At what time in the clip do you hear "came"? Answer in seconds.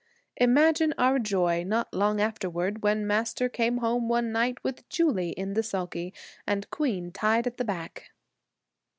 3.47-3.77